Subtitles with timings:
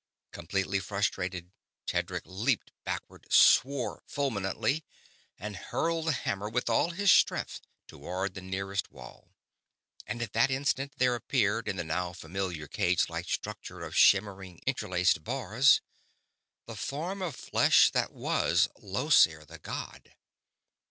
[0.31, 1.51] Completely frustrated,
[1.85, 4.83] Tedric leaped backward, swore fulminantly,
[5.37, 9.29] and hurled the hammer with all his strength toward the nearest wall.
[10.07, 14.59] And in that instant there appeared, in the now familiar cage like structure of shimmering,
[14.65, 15.81] interlaced bars,
[16.65, 20.15] the form of flesh that was Llosir the god.